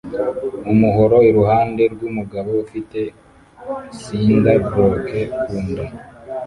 umuhoro 0.71 1.17
iruhande 1.29 1.83
rwumugabo 1.93 2.51
ufite 2.65 2.99
cinder 3.99 4.59
blok 4.67 4.95
ku 5.41 5.55
nda 5.65 5.85